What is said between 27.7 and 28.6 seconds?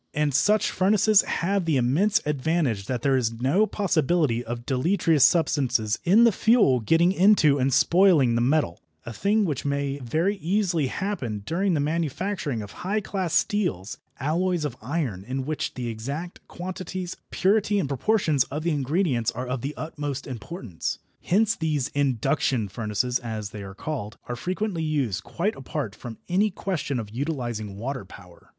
water power.